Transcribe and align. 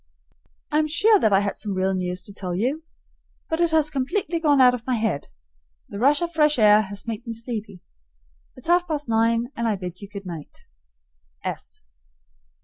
I 0.71 0.79
am 0.79 0.87
sure 0.87 1.19
that 1.19 1.31
I 1.31 1.41
had 1.41 1.59
some 1.59 1.75
real 1.75 1.93
news 1.93 2.23
to 2.23 2.33
tell 2.33 2.55
you, 2.55 2.81
but 3.51 3.61
it 3.61 3.69
has 3.69 3.91
completely 3.91 4.39
gone 4.39 4.59
out 4.59 4.73
of 4.73 4.87
my 4.87 4.95
head. 4.95 5.27
The 5.89 5.99
rush 5.99 6.23
of 6.23 6.31
fresh 6.33 6.57
air 6.57 6.81
has 6.81 7.05
made 7.05 7.27
me 7.27 7.33
sleepy. 7.33 7.81
It's 8.55 8.65
half 8.65 8.87
past 8.87 9.07
nine, 9.07 9.51
and 9.55 9.67
I 9.67 9.75
bid 9.75 10.01
you 10.01 10.09
good 10.09 10.25
night. 10.25 10.65